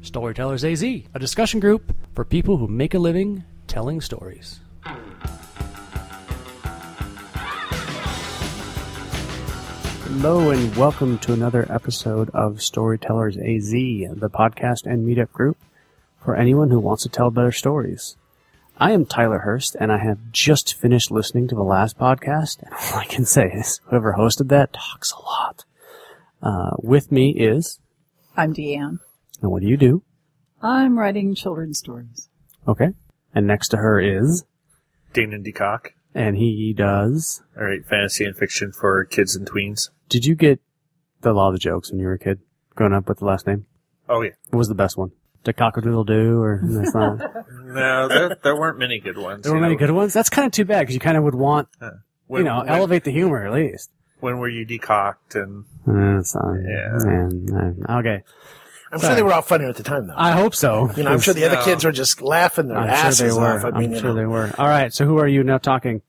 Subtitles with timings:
[0.00, 4.60] Storytellers AZ, a discussion group for people who make a living telling stories.
[10.04, 15.58] Hello and welcome to another episode of Storytellers AZ, the podcast and meetup group
[16.22, 18.16] for anyone who wants to tell better stories.
[18.78, 22.72] I am Tyler Hurst, and I have just finished listening to the last podcast, and
[22.92, 25.64] all I can say is whoever hosted that talks a lot.
[26.40, 27.80] Uh, with me is,
[28.36, 29.00] I'm Deanne.
[29.42, 30.02] And what do you do?
[30.62, 32.28] I'm writing children's stories.
[32.66, 32.88] Okay.
[33.34, 34.44] And next to her is,
[35.12, 35.88] Damon DeCock.
[36.14, 37.42] and he does.
[37.56, 39.90] All right, fantasy and fiction for kids and tweens.
[40.08, 40.60] Did you get
[41.20, 42.40] the law of the jokes when you were a kid,
[42.74, 43.66] growing up with the last name?
[44.08, 44.30] Oh yeah.
[44.50, 45.12] What was the best one?
[45.44, 47.20] The cockadoodle doo, or that's not.
[47.64, 49.44] No, there, there weren't many good ones.
[49.44, 49.78] there were you many know.
[49.86, 50.12] good ones.
[50.12, 51.68] That's kind of too bad because you kind of would want,
[52.26, 53.90] When, you know, when, elevate the humor at least.
[54.20, 56.98] when were you decocked and Uh, so, Yeah.
[57.04, 58.22] man, uh, okay.
[58.90, 59.10] I'm Sorry.
[59.10, 60.14] sure they were all funny at the time, though.
[60.16, 60.90] I hope so.
[60.96, 63.34] you know, I'm sure the other kids were just laughing their I'm asses sure they
[63.34, 63.58] were.
[63.58, 63.64] off.
[63.64, 64.14] I mean, I'm sure know.
[64.14, 64.50] they were.
[64.56, 64.92] All right.
[64.92, 66.00] So who are you now talking?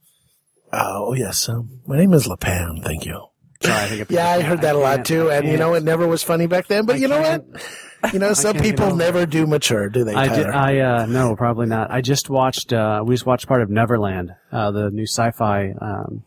[0.71, 2.81] Uh, oh yes, um, my name is Lapan.
[2.83, 3.25] Thank you.
[3.61, 6.07] Sorry, I think Yeah, I heard that a lot too, and you know, it never
[6.07, 6.85] was funny back then.
[6.85, 8.13] But I you know what?
[8.13, 10.13] You know, some people never do mature, do they?
[10.13, 10.47] I did.
[10.47, 11.91] I uh, no, probably not.
[11.91, 12.71] I just watched.
[12.71, 16.23] Uh, we just watched part of Neverland, uh, the new sci-fi um,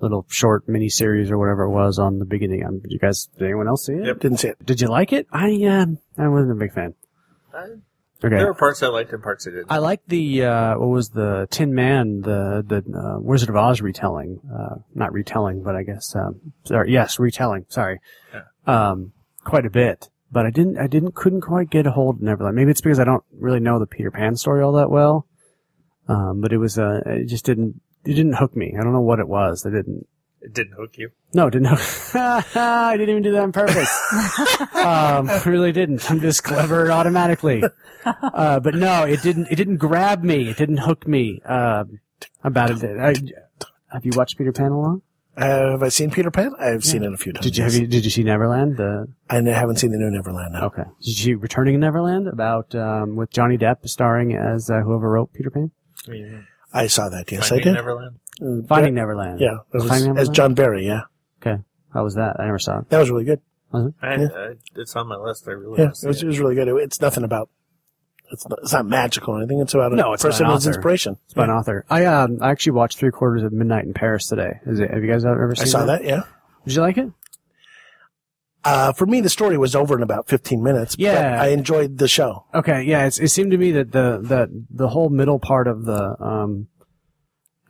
[0.00, 2.64] little short mini series or whatever it was on the beginning.
[2.64, 3.26] Um, did you guys?
[3.38, 4.06] Did anyone else see it?
[4.06, 4.20] Yep.
[4.20, 4.64] Didn't see it.
[4.64, 5.26] Did you like it?
[5.32, 6.94] I um, I wasn't a big fan.
[8.24, 8.34] Okay.
[8.36, 9.70] there were parts I liked and parts I didn't.
[9.70, 13.80] I liked the uh, what was the Tin Man, the the uh, Wizard of Oz
[13.80, 17.66] retelling, uh, not retelling, but I guess um, sorry, yes, retelling.
[17.68, 18.00] Sorry,
[18.34, 18.42] Yeah.
[18.66, 19.12] um,
[19.44, 20.08] quite a bit.
[20.30, 22.54] But I didn't, I didn't, couldn't quite get a hold of Neverland.
[22.54, 25.26] Maybe it's because I don't really know the Peter Pan story all that well.
[26.06, 28.74] Um, but it was, uh, it just didn't, it didn't hook me.
[28.78, 29.66] I don't know what it was.
[29.66, 30.06] I didn't.
[30.40, 31.10] it didn't hook you.
[31.34, 31.68] No, it didn't.
[31.68, 32.14] Hook.
[32.56, 34.74] I didn't even do that on purpose.
[34.74, 36.10] um, really didn't.
[36.10, 37.62] I'm just clever automatically.
[38.04, 39.48] Uh, but no, it didn't.
[39.50, 40.48] It didn't grab me.
[40.48, 41.40] It didn't hook me.
[41.44, 41.84] Uh,
[42.44, 42.98] about it.
[42.98, 43.14] I,
[43.92, 45.02] have you watched Peter Pan along?
[45.36, 46.52] Uh, have I seen Peter Pan?
[46.58, 47.44] I've seen it a few times.
[47.44, 48.76] Did you have you, Did you see Neverland?
[48.76, 50.54] The I haven't seen the new Neverland.
[50.54, 50.62] No.
[50.62, 50.82] okay.
[51.00, 55.08] Did you see Returning to Neverland about um, with Johnny Depp starring as uh, whoever
[55.08, 55.70] wrote Peter Pan?
[56.08, 57.30] I mean, I saw that.
[57.32, 57.74] Yes, Finding I did.
[57.74, 58.16] Neverland.
[58.40, 59.40] Uh, Finding Neverland.
[59.40, 60.34] Yeah, it was Finding as Neverland?
[60.34, 60.86] John Barrie.
[60.86, 61.02] Yeah,
[61.40, 61.62] Okay.
[61.94, 62.36] How was that?
[62.38, 62.90] I never saw it.
[62.90, 63.40] that was really good.
[63.72, 63.94] Was it?
[64.02, 64.28] I, Yeah.
[64.34, 65.48] I, it's on my list.
[65.48, 66.24] I really Yeah, it was, it.
[66.24, 66.68] it was really good.
[66.68, 67.48] It- it's nothing about.
[68.30, 69.60] It's not, it's not magical or anything.
[69.60, 70.68] It's about a No, it's person an author.
[70.68, 71.16] inspiration.
[71.24, 71.86] It's by an author.
[71.88, 74.60] I um I actually watched three quarters of Midnight in Paris today.
[74.66, 74.90] Is it?
[74.90, 76.04] Have you guys ever seen I saw that.
[76.04, 76.24] Yeah.
[76.66, 77.10] Did you like it?
[78.68, 80.96] Uh, for me, the story was over in about 15 minutes.
[80.96, 81.42] but Yeah.
[81.42, 82.44] I enjoyed the show.
[82.54, 85.84] Okay, yeah, it's, it seemed to me that the that the whole middle part of
[85.84, 86.68] the um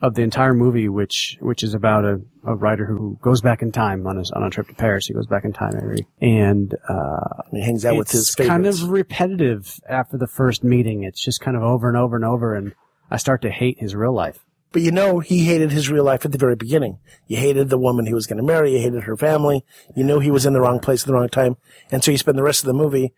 [0.01, 3.71] of the entire movie, which which is about a, a writer who goes back in
[3.71, 5.05] time on his on a trip to Paris.
[5.07, 8.49] He goes back in time every and uh, He hangs out with his favorites.
[8.49, 11.03] kind of repetitive after the first meeting.
[11.03, 12.73] It's just kind of over and over and over, and
[13.11, 14.45] I start to hate his real life.
[14.71, 16.99] But you know, he hated his real life at the very beginning.
[17.27, 18.73] You hated the woman he was going to marry.
[18.73, 19.65] You hated her family.
[19.95, 21.57] You knew he was in the wrong place at the wrong time.
[21.91, 23.13] And so you spend the rest of the movie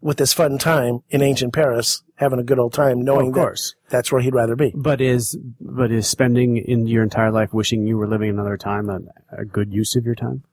[0.00, 3.74] with this fun time in ancient Paris, having a good old time, knowing of that
[3.90, 4.72] that's where he'd rather be.
[4.74, 8.88] But is but is spending in your entire life wishing you were living another time
[8.88, 9.00] a,
[9.32, 10.44] a good use of your time?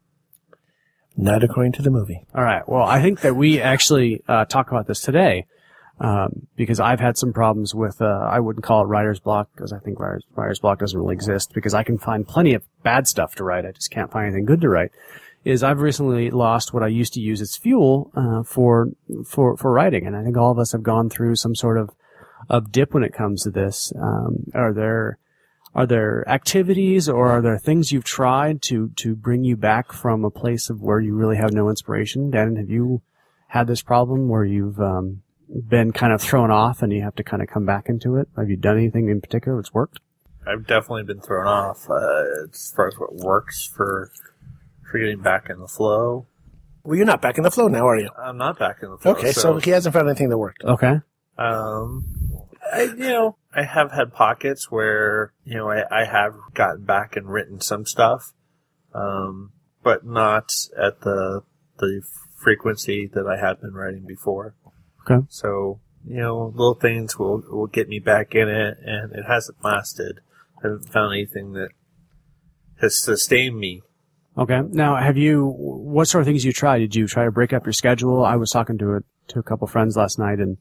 [1.16, 2.26] Not according to the movie.
[2.34, 2.68] All right.
[2.68, 5.46] Well, I think that we actually uh, talk about this today
[6.00, 8.02] um, because I've had some problems with.
[8.02, 11.14] Uh, I wouldn't call it writer's block because I think writer's, writer's block doesn't really
[11.14, 13.66] exist because I can find plenty of bad stuff to write.
[13.66, 14.92] I just can't find anything good to write.
[15.46, 18.90] Is I've recently lost what I used to use as fuel uh, for
[19.26, 21.90] for for writing, and I think all of us have gone through some sort of
[22.50, 23.92] of dip when it comes to this.
[24.02, 25.18] Um, are there
[25.76, 30.24] are there activities or are there things you've tried to to bring you back from
[30.24, 32.30] a place of where you really have no inspiration?
[32.30, 33.02] Dan, have you
[33.48, 37.24] had this problem where you've um, been kind of thrown off and you have to
[37.24, 38.28] kind of come back into it?
[38.38, 40.00] Have you done anything in particular that's worked?
[40.46, 44.12] I've definitely been thrown off uh, as far as what works for
[44.90, 46.28] for getting back in the flow.
[46.84, 48.10] Well, you're not back in the flow now, are you?
[48.18, 49.14] I'm not back in the flow.
[49.14, 50.64] Okay, so he hasn't found anything that worked.
[50.66, 51.00] Okay.
[51.38, 52.06] Um,
[52.72, 57.16] I, you know, I have had pockets where, you know, I, I have gotten back
[57.16, 58.34] and written some stuff,
[58.94, 61.44] um, but not at the,
[61.80, 62.02] the
[62.36, 64.56] frequency that I had been writing before.
[65.06, 65.26] Okay.
[65.30, 69.64] So, you know, little things will, will get me back in it and it hasn't
[69.64, 70.20] lasted.
[70.60, 71.70] I haven't found anything that
[72.82, 73.82] has sustained me.
[74.38, 74.62] Okay.
[74.70, 75.48] Now, have you?
[75.48, 76.80] What sort of things you tried?
[76.80, 78.26] Did you try to break up your schedule?
[78.26, 80.58] I was talking to a to a couple friends last night, and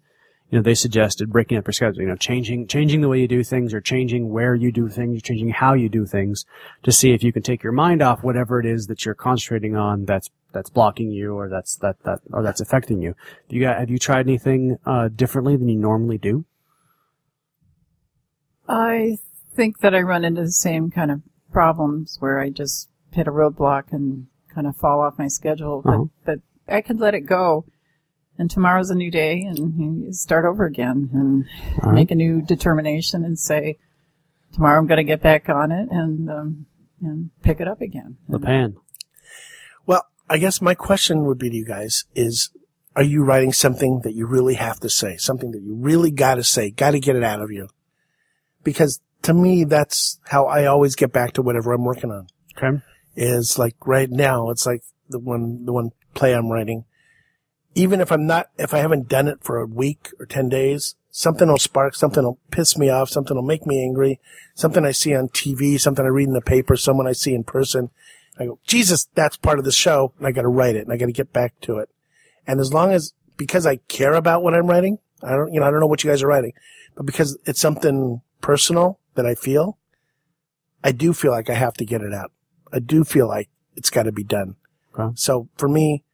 [0.50, 2.03] you know they suggested breaking up your schedule.
[2.03, 5.23] You know, changing changing the way you do things, or changing where you do things,
[5.23, 6.44] changing how you do things,
[6.83, 9.75] to see if you can take your mind off whatever it is that you're concentrating
[9.75, 10.05] on.
[10.05, 13.14] That's that's blocking you or that's that that or that's affecting you.
[13.49, 16.44] Do you got, have you tried anything uh, differently than you normally do?
[18.69, 19.19] I
[19.54, 21.20] think that I run into the same kind of
[21.52, 25.90] problems where I just hit a roadblock and kind of fall off my schedule, but,
[25.93, 26.04] Uh-huh.
[26.25, 26.38] but
[26.69, 27.66] I could let it go.
[28.38, 31.44] And tomorrow's a new day and you start over again and
[31.82, 31.94] right.
[31.94, 33.78] make a new determination and say,
[34.55, 36.66] tomorrow I'm going to get back on it and, um,
[37.02, 38.16] and pick it up again.
[38.28, 38.76] The pan.
[40.28, 42.50] I guess my question would be to you guys is,
[42.94, 45.16] are you writing something that you really have to say?
[45.16, 47.69] Something that you really gotta say, gotta get it out of you?
[48.62, 52.26] Because to me, that's how I always get back to whatever I'm working on.
[52.56, 52.82] Okay.
[53.14, 56.84] Is like right now, it's like the one, the one play I'm writing.
[57.74, 60.94] Even if I'm not, if I haven't done it for a week or 10 days,
[61.10, 64.20] something will spark, something will piss me off, something will make me angry,
[64.54, 67.44] something I see on TV, something I read in the paper, someone I see in
[67.44, 67.90] person.
[68.38, 70.93] I go, Jesus, that's part of the show, and I got to write it, and
[70.93, 71.90] I got to get back to it.
[72.46, 75.67] And as long as, because I care about what I'm writing, I don't, you know,
[75.67, 76.52] I don't know what you guys are writing,
[76.96, 79.79] but because it's something personal that I feel,
[80.82, 82.32] I do feel like I have to get it out.
[82.73, 84.56] I do feel like it's got to be done.
[84.99, 85.12] Okay.
[85.17, 86.05] So for me,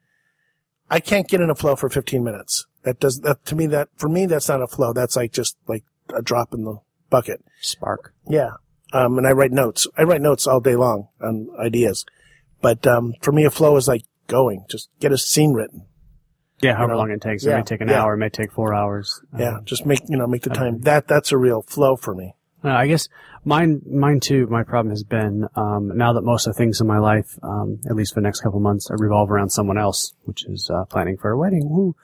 [0.91, 2.67] I can't get in a flow for 15 minutes.
[2.83, 4.93] That does, that to me, that, for me, that's not a flow.
[4.93, 5.85] That's like just like
[6.15, 6.81] a drop in the
[7.11, 7.45] bucket.
[7.61, 8.15] Spark.
[8.29, 8.53] Yeah.
[8.93, 9.87] Um, and I write notes.
[9.97, 12.05] I write notes all day long on ideas.
[12.61, 14.65] But, um, for me, a flow is like going.
[14.69, 15.87] Just get a scene written.
[16.61, 17.45] Yeah, however know, long it takes.
[17.45, 17.53] Yeah.
[17.53, 18.03] It may take an yeah.
[18.03, 18.15] hour.
[18.15, 19.21] It may take four hours.
[19.39, 19.59] Yeah.
[19.65, 20.81] Just make, you know, make the time.
[20.81, 22.35] That, that's a real flow for me.
[22.65, 23.09] Uh, I guess
[23.45, 24.49] mine, mine too.
[24.49, 27.79] My problem has been um, now that most of the things in my life, um,
[27.89, 31.17] at least for the next couple months, revolve around someone else, which is uh, planning
[31.17, 31.69] for a wedding.
[31.71, 31.95] Woo.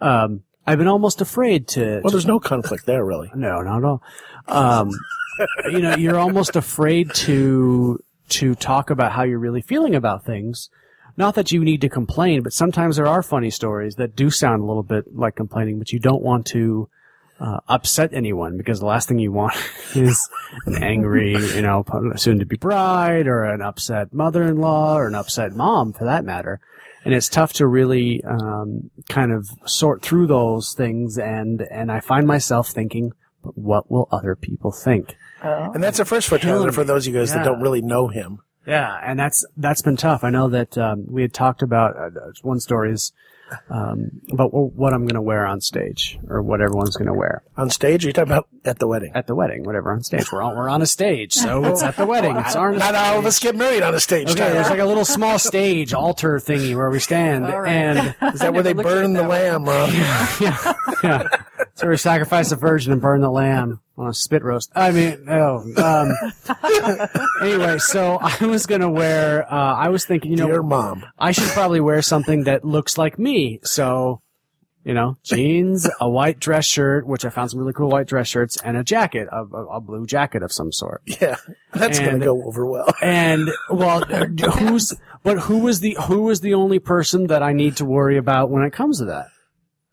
[0.00, 2.00] Um, I've been almost afraid to.
[2.02, 3.30] Well, there's no conflict there, really.
[3.34, 4.02] no, not at all.
[4.46, 4.90] Um,
[5.70, 10.68] you know, you're almost afraid to to talk about how you're really feeling about things.
[11.16, 14.62] Not that you need to complain, but sometimes there are funny stories that do sound
[14.62, 16.88] a little bit like complaining, but you don't want to
[17.40, 19.54] uh, upset anyone because the last thing you want
[19.94, 20.28] is
[20.66, 21.84] an angry, you know,
[22.16, 26.60] soon to be bride or an upset mother-in-law or an upset mom for that matter.
[27.04, 32.00] And it's tough to really um, kind of sort through those things, and and I
[32.00, 33.12] find myself thinking,
[33.42, 35.16] but what will other people think?
[35.42, 35.72] Oh.
[35.72, 37.82] And that's a first for Tyler Killing for those of you guys that don't really
[37.82, 38.40] know him.
[38.66, 40.24] Yeah, and that's that's been tough.
[40.24, 42.10] I know that um, we had talked about uh,
[42.42, 43.12] one story is
[43.70, 47.14] um, about wh- what I'm going to wear on stage or what everyone's going to
[47.14, 49.12] wear On stage, or you talking about at the wedding?
[49.14, 50.30] at the wedding, whatever on stage.
[50.30, 52.36] We're on, we're on a stage, so it's at the wedding.
[52.36, 54.52] It's our Not all of us get married on a stage, Okay, Tyler.
[54.52, 57.72] there's like a little small stage altar thingy where we stand, All right.
[57.72, 57.98] and
[58.34, 59.92] Is that where they Never looked at burn the lamb, Ron?
[60.40, 61.28] yeah, yeah.
[61.76, 64.70] So we sacrifice a virgin and burn the lamb on a spit roast.
[64.74, 65.64] I mean, oh.
[65.76, 67.08] Um,
[67.42, 69.52] anyway, so I was gonna wear.
[69.52, 71.04] Uh, I was thinking, you know, Dear mom.
[71.18, 73.60] I should probably wear something that looks like me.
[73.64, 74.22] So,
[74.84, 78.28] you know, jeans, a white dress shirt, which I found some really cool white dress
[78.28, 81.02] shirts, and a jacket, a, a, a blue jacket of some sort.
[81.20, 81.36] Yeah,
[81.72, 82.94] that's gonna go over well.
[83.02, 84.00] And well,
[84.58, 88.16] who's but who was the who was the only person that I need to worry
[88.16, 89.26] about when it comes to that?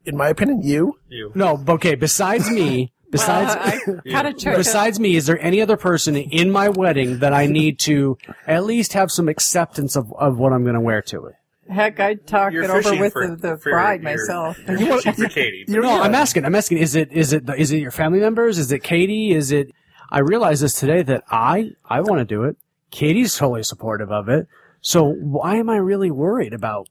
[0.05, 0.99] In my opinion, you.
[1.09, 1.31] You.
[1.33, 1.95] No, okay.
[1.95, 6.69] Besides me, besides Well, I kind besides me, is there any other person in my
[6.69, 8.17] wedding that I need to
[8.47, 11.35] at least have some acceptance of, of what I'm going to wear to it?
[11.69, 14.57] Heck, I'd talk You're it over with for, the, the for bride your- myself.
[14.67, 15.65] You're fishing for Katie.
[15.67, 16.45] No, I'm asking.
[16.45, 16.77] I'm asking.
[16.77, 18.59] Is it is it is it your family members?
[18.59, 19.31] Is it Katie?
[19.31, 19.71] Is it?
[20.11, 22.57] I realized this today that I I want to do it.
[22.91, 24.47] Katie's totally supportive of it.
[24.81, 26.87] So why am I really worried about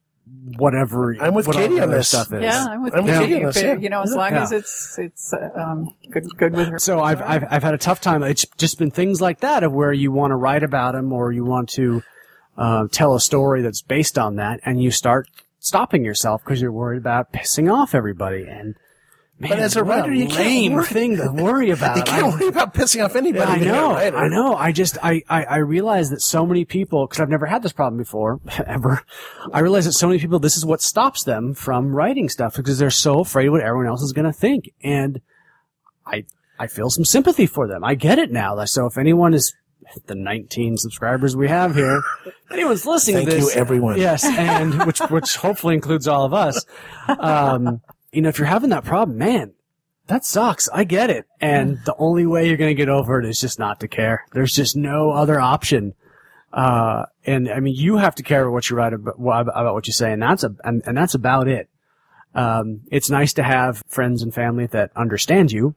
[0.57, 1.17] whatever?
[1.21, 2.09] I'm with what Katie on this.
[2.09, 2.43] stuff is?
[2.43, 3.33] Yeah, I'm with I'm with Katie.
[3.33, 3.75] you on this, but, yeah.
[3.79, 4.43] You know, as long Yeah.
[4.43, 6.79] as it's it's uh, um, good good with her.
[6.79, 8.23] So I've, I've I've had a tough time.
[8.23, 11.33] It's just been things like that of where you want to write about them or
[11.33, 12.03] you want to
[12.57, 16.73] uh, tell a story that's based on that, and you start stopping yourself because you're
[16.73, 18.45] worried about pissing off everybody.
[18.47, 18.76] And
[19.38, 21.97] man, But as a writer, you can't worry- thing to worry about.
[21.97, 23.50] You can't I- worry about pissing off anybody.
[23.53, 23.93] I know.
[23.95, 24.55] I know.
[24.55, 27.73] I just, I, I, I realize that so many people, because I've never had this
[27.73, 29.03] problem before, ever.
[29.53, 32.79] I realize that so many people, this is what stops them from writing stuff because
[32.79, 34.71] they're so afraid what everyone else is going to think.
[34.83, 35.21] And
[36.07, 36.25] I,
[36.59, 37.83] I feel some sympathy for them.
[37.85, 38.64] I get it now.
[38.67, 39.55] So if anyone is,
[40.07, 42.00] the 19 subscribers we have here,
[42.50, 43.99] anyone's listening Thank to you, everyone.
[43.99, 46.64] Yes, and which, which hopefully includes all of us.
[47.07, 47.83] Um,
[48.14, 49.52] you know, if you're having that problem, man,
[50.06, 50.68] that sucks.
[50.73, 51.25] I get it.
[51.40, 54.25] And the only way you're going to get over it is just not to care.
[54.33, 55.94] There's just no other option.
[56.52, 59.87] Uh, and I mean, you have to care about what you write about, about what
[59.87, 61.68] you say, and that's a, and, and that's about it.
[62.35, 65.75] Um, it's nice to have friends and family that understand you,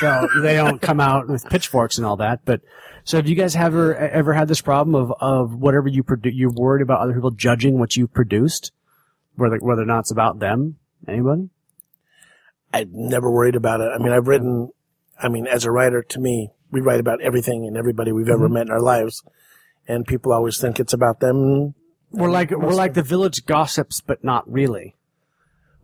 [0.00, 2.44] they'll- they don't come out with pitchforks and all that.
[2.44, 2.62] But
[3.04, 6.52] so have you guys ever ever had this problem of of whatever you produce, you're
[6.52, 8.72] worried about other people judging what you've produced,
[9.34, 10.78] whether whether or not it's about them?
[11.06, 11.50] Anybody?
[12.72, 13.90] I've never worried about it.
[13.94, 14.70] I mean, I've written,
[15.20, 18.48] I mean, as a writer, to me, we write about everything and everybody we've ever
[18.48, 19.22] met in our lives.
[19.86, 21.74] And people always think it's about them.
[22.10, 24.96] We're like we're like the village gossips, but not really.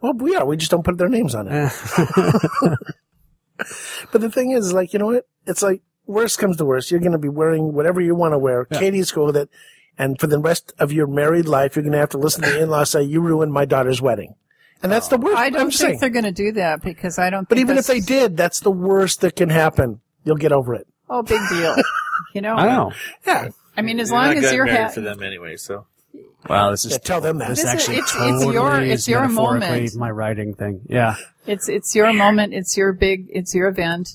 [0.00, 0.46] Well, we are.
[0.46, 1.52] We just don't put their names on it.
[1.52, 2.74] Eh.
[4.12, 5.28] But the thing is, like, you know what?
[5.46, 6.90] It's like, worst comes to worst.
[6.90, 8.64] You're going to be wearing whatever you want to wear.
[8.64, 9.50] Katie's cool with it.
[9.98, 12.50] And for the rest of your married life, you're going to have to listen to
[12.50, 14.36] the in-laws say, you ruined my daughter's wedding.
[14.82, 15.36] And that's the worst.
[15.36, 16.00] I don't just think saying.
[16.00, 17.48] they're going to do that because I don't.
[17.48, 20.00] But think even if they did, that's the worst that can happen.
[20.24, 20.86] You'll get over it.
[21.10, 21.74] oh, big deal.
[22.34, 22.54] you know.
[22.54, 22.92] I know.
[23.26, 23.48] Yeah.
[23.76, 24.94] I mean, as You're long not as you're married happy.
[24.94, 25.86] for them anyway, so
[26.48, 27.48] Well, this is Yeah, tell them that.
[27.48, 29.96] This This is- actually it's- it's totally your- is it's your moment.
[29.96, 30.80] my writing thing.
[30.88, 31.16] Yeah.
[31.46, 32.54] It's it's your moment.
[32.54, 33.26] It's your big.
[33.30, 34.10] It's your event,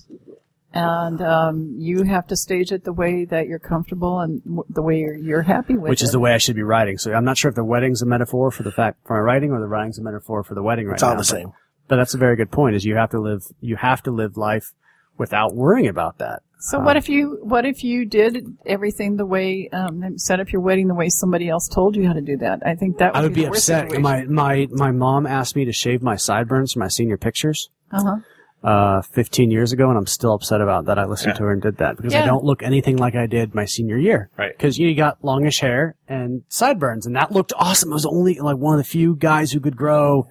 [0.74, 4.82] and um, you have to stage it the way that you're comfortable and w- the
[4.82, 6.06] way you're, you're happy with which it.
[6.06, 6.98] is the way I should be writing.
[6.98, 9.51] So I'm not sure if the wedding's a metaphor for the fact for my writing
[9.51, 11.18] or the writing's a metaphor for the wedding right It's all now.
[11.18, 11.53] the same.
[11.88, 12.75] But that's a very good point.
[12.75, 14.72] Is you have to live you have to live life
[15.18, 16.42] without worrying about that.
[16.60, 20.62] So what if you what if you did everything the way um, set up your
[20.62, 22.62] wedding the way somebody else told you how to do that?
[22.65, 23.82] I think that would I would be, be the upset.
[23.92, 24.01] situation.
[24.01, 27.70] My my my mom asked me to shave my sideburns for my senior pictures.
[27.92, 28.15] uh-huh.
[28.63, 30.98] Uh, 15 years ago, and I'm still upset about that.
[30.98, 31.38] I listened Yeah.
[31.39, 33.98] to her and did that because I don't look anything like I did my senior
[33.98, 34.29] year.
[34.38, 34.51] Right.
[34.58, 37.91] Because you got longish hair and sideburns, and that looked awesome.
[37.91, 40.29] I was only like one of the few guys who could grow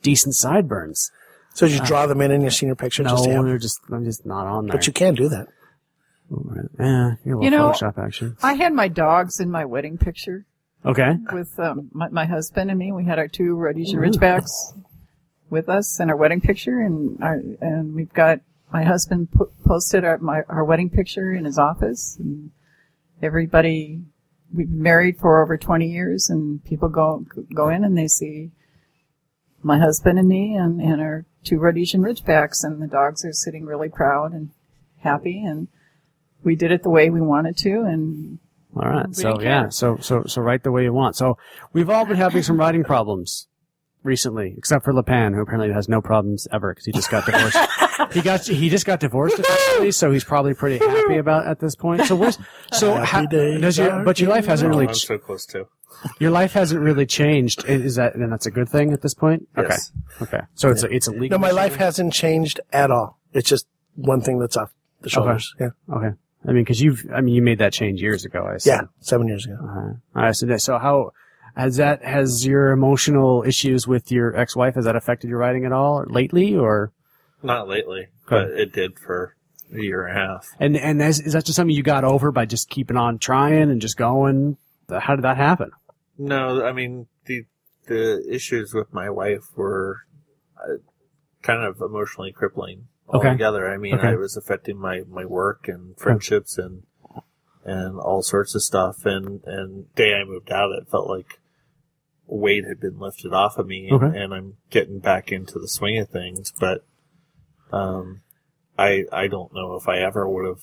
[0.00, 1.10] decent sideburns.
[1.52, 3.02] So you draw them in in your senior picture.
[3.02, 4.72] No, just to have- they're just I'm just not on there.
[4.72, 5.48] but you can do that.
[6.78, 8.36] yeah, you're a You know- Photoshop action.
[8.42, 10.46] I had my dogs in my wedding picture
[10.86, 11.16] Okay.
[11.32, 12.92] with um, my, my husband and me.
[12.92, 14.48] We had our two Rhodesian Ridgebacks
[15.50, 18.40] with us in our wedding picture, and our, and we've got
[18.72, 22.50] my husband po- posted our my our wedding picture in his office, and
[23.22, 24.00] everybody
[24.52, 27.24] we've been married for over twenty years, and people go
[27.54, 28.50] go in and they see
[29.62, 33.64] my husband and me and, and our two Rhodesian Ridgebacks, and the dogs are sitting
[33.64, 34.50] really proud and
[35.00, 35.68] happy, and
[36.44, 38.38] we did it the way we wanted to, and
[38.76, 39.14] All right.
[39.14, 39.68] So yeah.
[39.70, 41.16] So so so write the way you want.
[41.16, 41.38] So
[41.72, 43.47] we've all been having some writing problems
[44.02, 47.58] recently, except for Lepan, who apparently has no problems ever because he just got divorced.
[48.12, 51.74] he got he just got divorced officially, so he's probably pretty happy about at this
[51.74, 52.04] point.
[52.06, 52.38] So where's
[52.72, 55.44] so Happy ha- days does your but your life hasn't really I'm ch- so close
[55.46, 55.66] to.
[56.20, 57.64] your life hasn't really changed.
[57.68, 59.48] I- Is that then that's a good thing at this point?
[59.56, 59.92] Yes.
[60.20, 60.36] Okay.
[60.36, 60.44] Okay.
[60.54, 61.38] So it's a it's a legal.
[61.38, 61.56] No, my issue?
[61.56, 63.18] life hasn't changed at all.
[63.32, 65.54] It's just one thing that's off the shoulders.
[65.60, 65.70] Yeah.
[65.92, 66.10] Okay.
[66.44, 68.44] I mean, because you've I mean you made that change years ago.
[68.44, 68.72] I assume.
[68.74, 68.80] Yeah.
[69.00, 69.56] Seven years ago.
[69.60, 69.80] Uh-huh.
[69.80, 70.36] All right.
[70.36, 71.10] So, that- so how
[71.58, 75.72] has that has your emotional issues with your ex-wife has that affected your writing at
[75.72, 76.92] all lately, or
[77.42, 79.34] Not lately, but it did for
[79.74, 80.46] a year and a half.
[80.58, 83.70] and and is, is that just something you got over by just keeping on trying
[83.70, 84.56] and just going?
[84.88, 85.70] How did that happen?
[86.16, 87.44] No, I mean the
[87.86, 89.98] the issues with my wife were
[90.58, 90.76] uh,
[91.42, 93.28] kind of emotionally crippling Okay.
[93.28, 93.66] altogether.
[93.66, 94.12] I mean, Okay.
[94.12, 96.82] it was affecting my my work and friendships and
[97.64, 99.04] and all sorts of stuff.
[99.04, 101.40] And and day I moved out, it felt like
[102.28, 104.18] weight had been lifted off of me, and, Okay.
[104.18, 106.52] and I'm getting back into the swing of things.
[106.60, 106.84] But
[107.72, 108.20] um,
[108.78, 110.60] I I don't know if I ever would have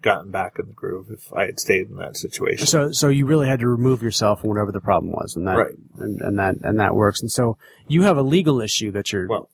[0.00, 2.66] gotten back in the groove if I had stayed in that situation.
[2.66, 5.56] So so you really had to remove yourself from whatever the problem was, and that
[5.56, 5.74] Right.
[5.98, 7.20] and, and that and that works.
[7.20, 9.48] And so you have a legal issue that you're Well,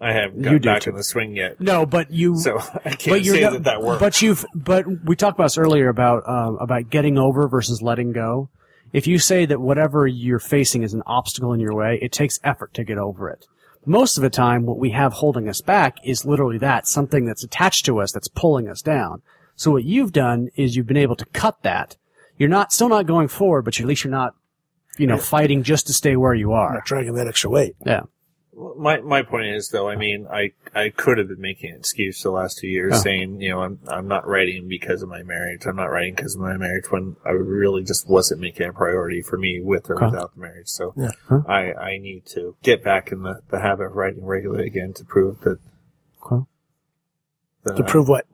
[0.00, 0.90] I haven't gotten back too.
[0.90, 4.00] in the swing yet, no, but you so I can't say not- that that worked.
[4.00, 8.12] But you've but we talked about this earlier about um, about getting over versus letting
[8.12, 8.50] go.
[8.92, 12.38] If you say that whatever you're facing is an obstacle in your way, it takes
[12.42, 13.46] effort to get over it.
[13.84, 17.44] Most of the time, what we have holding us back is literally that something that's
[17.44, 19.22] attached to us that's pulling us down.
[19.56, 21.96] So what you've done is you've been able to cut that.
[22.36, 24.34] You're not still not going forward, but at least you're not,
[24.98, 26.74] you know, fighting just to stay where you are.
[26.74, 27.74] Not dragging that extra weight.
[27.84, 28.02] Yeah.
[28.76, 32.22] My my point is though, I mean, I I could have been making an excuse
[32.22, 32.98] the last two years, Oh.
[33.00, 35.64] saying you know I'm I'm not writing because of my marriage.
[35.66, 39.22] I'm not writing because of my marriage when I really just wasn't making a priority
[39.22, 40.06] for me with or Okay.
[40.06, 40.68] without the marriage.
[40.68, 41.10] So Yeah.
[41.28, 41.42] Huh.
[41.46, 45.04] I I need to get back in the, the habit of writing regularly again to
[45.04, 45.58] prove that.
[46.26, 46.44] Okay.
[47.64, 48.26] that To prove what?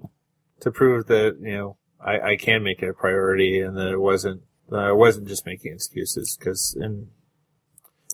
[0.60, 4.00] to prove that you know I, I can make it a priority and that it
[4.00, 7.08] wasn't that I wasn't just making excuses because and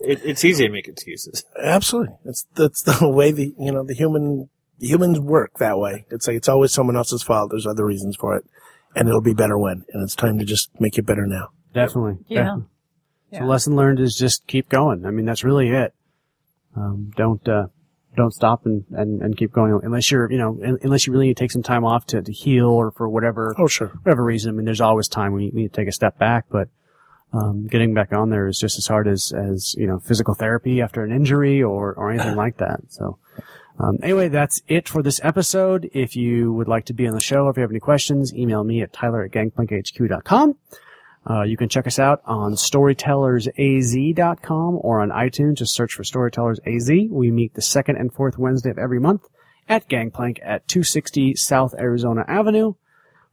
[0.00, 1.44] it, it's easy to make excuses.
[1.62, 2.14] Absolutely.
[2.24, 6.06] That's that's the way the you know the human the humans work that way.
[6.10, 7.50] It's like it's always someone else's fault.
[7.50, 8.44] There's other reasons for it,
[8.96, 9.84] and it'll be better when.
[9.92, 11.50] And it's time to just make it better now.
[11.74, 12.24] Definitely.
[12.28, 12.42] Yeah.
[12.44, 12.66] Definitely.
[13.32, 15.06] So lesson learned is just keep going.
[15.06, 15.94] I mean, that's really it.
[16.74, 17.66] Um, don't, uh,
[18.16, 21.36] don't stop and, and, and keep going unless you're, you know, unless you really need
[21.36, 23.88] to take some time off to, to heal or for whatever, Oh, sure.
[24.02, 24.50] whatever reason.
[24.50, 26.68] I mean, there's always time when you need to take a step back, but,
[27.32, 30.80] um, getting back on there is just as hard as, as, you know, physical therapy
[30.80, 32.80] after an injury or, or anything like that.
[32.88, 33.18] So,
[33.78, 35.88] um, anyway, that's it for this episode.
[35.92, 38.64] If you would like to be on the show, if you have any questions, email
[38.64, 40.56] me at tyler at gangplankhq.com.
[41.28, 45.56] Uh, you can check us out on storytellersaz.com or on iTunes.
[45.56, 46.90] Just search for Storytellers AZ.
[47.10, 49.28] We meet the second and fourth Wednesday of every month
[49.68, 52.72] at Gangplank at 260 South Arizona Avenue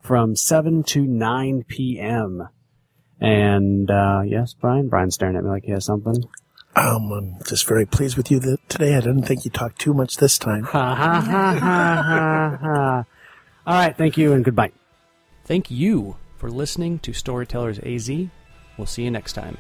[0.02, 2.50] from 7 to 9 p.m.
[3.20, 4.90] And, uh, yes, Brian?
[4.90, 6.24] Brian's staring at me like he has something.
[6.76, 8.96] Um, I'm just very pleased with you that today.
[8.96, 10.64] I didn't think you talked too much this time.
[10.64, 13.06] Ha ha ha ha ha ha.
[13.66, 13.98] All right.
[13.98, 14.72] Thank you and goodbye.
[15.46, 18.12] Thank you for listening to Storytellers AZ.
[18.78, 19.58] We'll see you next time.